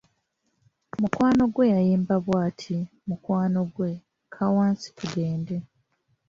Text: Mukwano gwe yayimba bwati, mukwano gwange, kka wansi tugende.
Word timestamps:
Mukwano 1.01 1.43
gwe 1.53 1.65
yayimba 1.75 2.15
bwati, 2.25 2.77
mukwano 3.07 3.59
gwange, 3.73 3.95
kka 4.33 4.45
wansi 4.55 4.87
tugende. 4.97 5.55